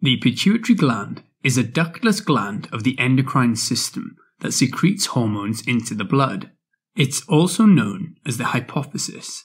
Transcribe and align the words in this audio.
The 0.00 0.16
pituitary 0.18 0.76
gland 0.76 1.22
is 1.42 1.58
a 1.58 1.64
ductless 1.64 2.20
gland 2.20 2.68
of 2.72 2.84
the 2.84 2.98
endocrine 2.98 3.56
system 3.56 4.16
that 4.40 4.52
secretes 4.52 5.06
hormones 5.06 5.60
into 5.66 5.94
the 5.94 6.04
blood. 6.04 6.50
It's 6.94 7.22
also 7.26 7.64
known 7.64 8.16
as 8.24 8.38
the 8.38 8.44
hypophysis. 8.44 9.42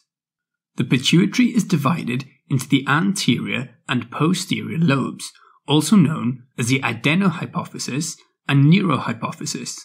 The 0.76 0.84
pituitary 0.84 1.49
is 1.49 1.63
divided 1.63 2.26
into 2.49 2.67
the 2.67 2.85
anterior 2.88 3.76
and 3.89 4.12
posterior 4.12 4.77
lobes, 4.77 5.31
also 5.67 5.95
known 5.95 6.43
as 6.57 6.67
the 6.67 6.81
adenohypophysis 6.81 8.17
and 8.48 8.65
neurohypophysis. 8.65 9.79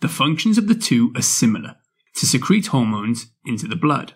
The 0.00 0.08
functions 0.08 0.58
of 0.58 0.68
the 0.68 0.74
two 0.74 1.12
are 1.16 1.22
similar 1.22 1.76
to 2.16 2.26
secrete 2.26 2.68
hormones 2.68 3.26
into 3.44 3.66
the 3.66 3.76
blood. 3.76 4.14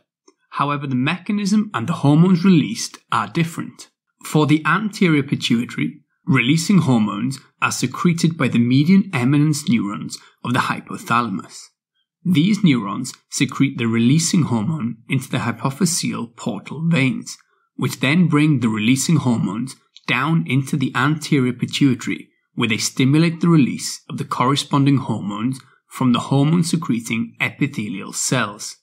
However, 0.50 0.86
the 0.86 0.94
mechanism 0.94 1.70
and 1.74 1.86
the 1.86 1.94
hormones 1.94 2.44
released 2.44 2.98
are 3.10 3.26
different. 3.28 3.88
For 4.24 4.46
the 4.46 4.62
anterior 4.64 5.22
pituitary, 5.22 6.00
releasing 6.26 6.78
hormones 6.78 7.38
are 7.60 7.72
secreted 7.72 8.36
by 8.36 8.48
the 8.48 8.58
median 8.58 9.10
eminence 9.12 9.68
neurons 9.68 10.18
of 10.44 10.52
the 10.52 10.60
hypothalamus. 10.60 11.68
These 12.24 12.62
neurons 12.62 13.14
secrete 13.30 13.78
the 13.78 13.88
releasing 13.88 14.42
hormone 14.42 14.98
into 15.08 15.30
the 15.30 15.38
hypophyseal 15.38 16.36
portal 16.36 16.86
veins, 16.86 17.38
which 17.76 18.00
then 18.00 18.28
bring 18.28 18.60
the 18.60 18.68
releasing 18.68 19.16
hormones 19.16 19.74
down 20.06 20.44
into 20.46 20.76
the 20.76 20.92
anterior 20.94 21.52
pituitary, 21.52 22.28
where 22.54 22.68
they 22.68 22.76
stimulate 22.76 23.40
the 23.40 23.48
release 23.48 24.02
of 24.10 24.18
the 24.18 24.24
corresponding 24.24 24.98
hormones 24.98 25.60
from 25.86 26.12
the 26.12 26.20
hormone 26.20 26.62
secreting 26.62 27.34
epithelial 27.40 28.12
cells. 28.12 28.76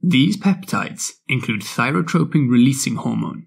These 0.00 0.36
peptides 0.36 1.12
include 1.28 1.62
thyrotropin 1.62 2.50
releasing 2.50 2.96
hormone, 2.96 3.46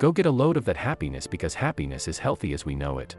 Go 0.00 0.12
get 0.12 0.24
a 0.24 0.30
load 0.30 0.56
of 0.56 0.64
that 0.64 0.78
happiness 0.78 1.26
because 1.26 1.52
happiness 1.52 2.08
is 2.08 2.18
healthy 2.18 2.54
as 2.54 2.64
we 2.64 2.74
know 2.74 2.98
it. 2.98 3.16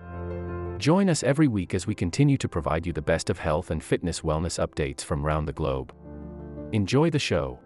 Join 0.80 1.10
us 1.10 1.22
every 1.22 1.48
week 1.48 1.76
as 1.76 1.86
we 1.86 1.94
continue 1.94 2.38
to 2.38 2.50
provide 2.50 2.88
you 2.88 2.92
the 2.92 3.04
best 3.04 3.30
of 3.30 3.38
health 3.38 3.70
and 3.70 3.84
fitness 3.84 4.22
wellness 4.22 4.58
updates 4.58 5.02
from 5.02 5.24
around 5.24 5.46
the 5.46 5.54
globe. 5.54 5.94
Enjoy 6.74 7.12
the 7.12 7.20
show. 7.20 7.60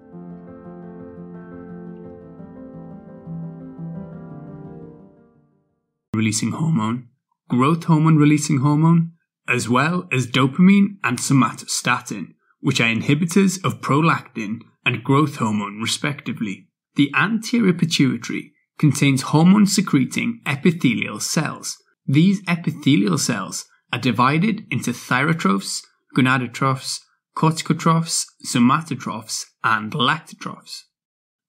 Releasing 6.13 6.51
hormone, 6.51 7.07
growth 7.47 7.85
hormone 7.85 8.17
releasing 8.17 8.57
hormone, 8.57 9.13
as 9.47 9.69
well 9.69 10.09
as 10.11 10.27
dopamine 10.27 10.97
and 11.05 11.19
somatostatin, 11.19 12.33
which 12.59 12.81
are 12.81 12.93
inhibitors 12.93 13.63
of 13.63 13.79
prolactin 13.79 14.59
and 14.85 15.05
growth 15.05 15.37
hormone 15.37 15.79
respectively. 15.79 16.67
The 16.95 17.13
anterior 17.15 17.71
pituitary 17.71 18.51
contains 18.77 19.23
hormone 19.23 19.65
secreting 19.65 20.41
epithelial 20.45 21.19
cells. 21.19 21.77
These 22.05 22.41
epithelial 22.47 23.17
cells 23.17 23.65
are 23.91 23.99
divided 23.99 24.65
into 24.69 24.91
thyrotrophs, 24.91 25.81
gonadotrophs, 26.15 26.99
corticotrophs, 27.35 28.25
somatotrophs, 28.45 29.45
and 29.63 29.91
lactotrophs. 29.91 30.81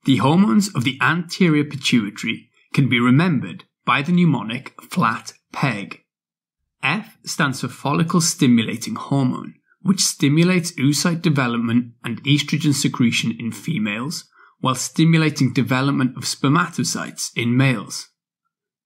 The 0.04 0.16
hormones 0.16 0.72
of 0.74 0.84
the 0.84 0.98
anterior 1.00 1.64
pituitary 1.64 2.50
can 2.72 2.88
be 2.88 3.00
remembered 3.00 3.64
by 3.84 4.02
the 4.02 4.12
mnemonic 4.12 4.80
flat 4.82 5.32
peg. 5.52 6.02
F 6.82 7.16
stands 7.24 7.60
for 7.60 7.68
follicle 7.68 8.20
stimulating 8.20 8.94
hormone, 8.94 9.54
which 9.80 10.00
stimulates 10.00 10.72
oocyte 10.72 11.22
development 11.22 11.92
and 12.04 12.22
estrogen 12.24 12.74
secretion 12.74 13.34
in 13.38 13.50
females, 13.52 14.28
while 14.60 14.74
stimulating 14.74 15.52
development 15.52 16.16
of 16.16 16.24
spermatocytes 16.24 17.30
in 17.36 17.56
males. 17.56 18.08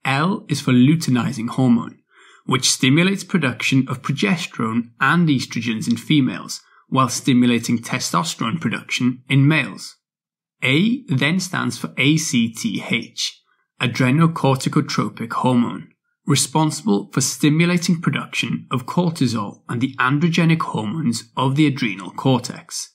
L 0.05 0.45
is 0.49 0.61
for 0.61 0.73
luteinizing 0.73 1.49
hormone, 1.51 1.99
which 2.47 2.71
stimulates 2.71 3.25
production 3.25 3.87
of 3.89 4.03
progesterone 4.03 4.91
and 5.01 5.29
estrogens 5.29 5.89
in 5.89 5.97
females, 5.97 6.61
while 6.89 7.09
stimulating 7.09 7.79
testosterone 7.79 8.61
production 8.61 9.23
in 9.29 9.47
males. 9.47 9.97
A 10.63 11.05
then 11.07 11.41
stands 11.41 11.79
for 11.79 11.89
ACTH, 11.97 13.41
adrenocorticotropic 13.81 15.33
hormone, 15.33 15.89
responsible 16.27 17.09
for 17.13 17.21
stimulating 17.21 18.01
production 18.01 18.67
of 18.71 18.87
cortisol 18.87 19.63
and 19.69 19.81
the 19.81 19.95
androgenic 19.99 20.61
hormones 20.61 21.31
of 21.37 21.57
the 21.57 21.67
adrenal 21.67 22.11
cortex. 22.11 22.95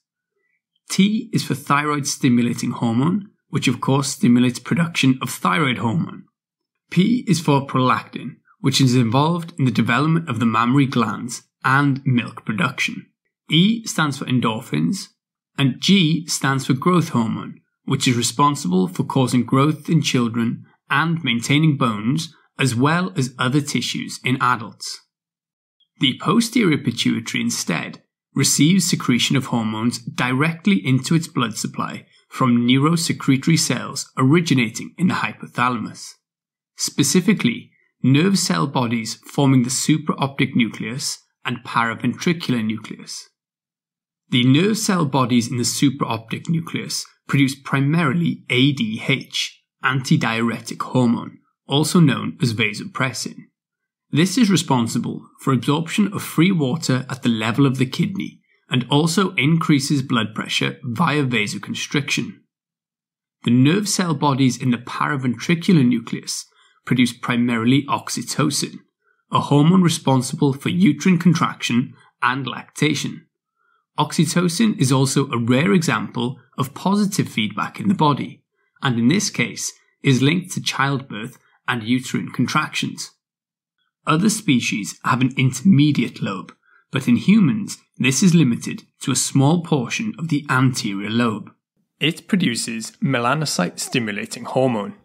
T 0.90 1.30
is 1.34 1.44
for 1.44 1.56
thyroid 1.56 2.08
stimulating 2.08 2.72
hormone, 2.72 3.30
which 3.50 3.68
of 3.68 3.82
course 3.82 4.10
stimulates 4.10 4.60
production 4.60 5.18
of 5.22 5.30
thyroid 5.30 5.80
hormone. 5.80 6.26
P 6.90 7.24
is 7.28 7.40
for 7.40 7.66
prolactin, 7.66 8.38
which 8.60 8.80
is 8.80 8.96
involved 8.96 9.54
in 9.58 9.66
the 9.66 9.72
development 9.72 10.30
of 10.30 10.40
the 10.40 10.46
mammary 10.46 10.86
glands 10.86 11.44
and 11.64 12.02
milk 12.06 12.46
production. 12.46 13.08
E 13.50 13.86
stands 13.86 14.18
for 14.18 14.26
endorphins, 14.26 15.08
and 15.58 15.80
G 15.80 16.26
stands 16.28 16.66
for 16.66 16.74
growth 16.74 17.10
hormone, 17.10 17.62
which 17.86 18.08
is 18.08 18.18
responsible 18.18 18.88
for 18.88 19.04
causing 19.04 19.46
growth 19.46 19.90
in 19.90 20.02
children 20.02 20.66
and 20.90 21.24
maintaining 21.24 21.78
bones 21.78 22.34
as 22.58 22.76
well 22.76 23.12
as 23.16 23.34
other 23.38 23.62
tissues 23.62 24.20
in 24.24 24.38
adults. 24.42 25.02
The 26.00 26.18
posterior 26.20 26.78
pituitary 26.78 27.42
instead 27.42 28.02
receives 28.36 28.86
secretion 28.88 29.36
of 29.36 29.48
hormones 29.48 30.00
directly 30.00 30.86
into 30.86 31.16
its 31.16 31.28
blood 31.28 31.58
supply 31.58 32.06
from 32.30 32.68
neurosecretory 32.68 33.58
cells 33.58 34.12
originating 34.18 34.94
in 34.98 35.08
the 35.08 35.14
hypothalamus. 35.16 36.16
Specifically, 36.76 37.72
nerve 38.04 38.38
cell 38.38 38.68
bodies 38.68 39.16
forming 39.26 39.64
the 39.64 39.70
supraoptic 39.70 40.56
nucleus 40.56 41.20
and 41.46 41.64
paraventricular 41.66 42.64
nucleus. 42.66 43.30
The 44.30 44.44
nerve 44.44 44.78
cell 44.78 45.06
bodies 45.06 45.50
in 45.50 45.58
the 45.58 45.64
supraoptic 45.64 46.50
nucleus 46.50 47.06
produce 47.28 47.56
primarily 47.56 48.44
ADH, 48.50 49.50
antidiuretic 49.84 50.82
hormone, 50.82 51.40
also 51.68 52.00
known 52.00 52.38
as 52.42 52.54
vasopressin. 52.54 53.36
This 54.12 54.38
is 54.38 54.50
responsible 54.50 55.28
for 55.40 55.52
absorption 55.52 56.14
of 56.14 56.24
free 56.24 56.52
water 56.52 57.06
at 57.10 57.24
the 57.24 57.30
level 57.30 57.66
of 57.66 57.78
the 57.78 57.86
kidney 57.86 58.40
and 58.70 58.86
also 58.90 59.34
increases 59.36 60.02
blood 60.02 60.34
pressure 60.34 60.78
via 60.84 61.24
vasoconstriction. 61.24 62.40
The 63.44 63.52
nerve 63.52 63.88
cell 63.88 64.14
bodies 64.14 64.62
in 64.62 64.72
the 64.72 64.78
paraventricular 64.78 65.86
nucleus 65.86 66.46
produce 66.86 67.14
primarily 67.14 67.86
oxytocin, 67.86 68.80
a 69.32 69.40
hormone 69.40 69.82
responsible 69.82 70.54
for 70.54 70.70
uterine 70.70 71.20
contraction 71.20 71.94
and 72.22 72.48
lactation. 72.48 73.28
Oxytocin 73.98 74.80
is 74.80 74.92
also 74.92 75.30
a 75.30 75.38
rare 75.38 75.74
example 75.74 76.40
of 76.58 76.74
positive 76.74 77.30
feedback 77.30 77.80
in 77.80 77.88
the 77.88 77.94
body, 77.94 78.44
and 78.82 79.00
in 79.00 79.08
this 79.08 79.30
case 79.30 79.74
is 80.04 80.22
linked 80.22 80.52
to 80.54 80.62
childbirth 80.62 81.38
and 81.68 81.84
uterine 81.84 82.32
contractions. 82.32 83.12
Other 84.08 84.30
species 84.30 85.00
have 85.04 85.22
an 85.22 85.34
intermediate 85.36 86.22
lobe, 86.22 86.54
but 86.92 87.08
in 87.08 87.16
humans, 87.16 87.78
this 87.98 88.22
is 88.22 88.36
limited 88.36 88.84
to 89.02 89.12
a 89.12 89.16
small 89.16 89.64
portion 89.64 90.14
of 90.20 90.28
the 90.28 90.46
anterior 90.50 91.10
lobe. 91.10 91.52
It 92.00 92.28
produces 92.28 92.92
melanocyte 93.04 93.80
stimulating 93.80 94.46
hormone. 94.46 94.96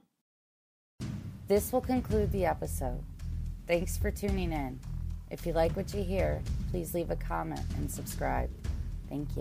This 1.49 1.73
will 1.73 1.81
conclude 1.81 2.31
the 2.31 2.45
episode. 2.45 3.03
Thanks 3.67 3.97
for 3.97 4.11
tuning 4.11 4.53
in. 4.53 4.79
If 5.31 5.47
you 5.47 5.53
like 5.53 5.77
what 5.77 5.95
you 5.95 6.03
hear, 6.03 6.43
please 6.71 6.93
leave 6.93 7.11
a 7.11 7.17
comment 7.17 7.65
and 7.77 7.91
subscribe. 7.91 8.51
Thank 9.09 9.29
you. 9.31 9.39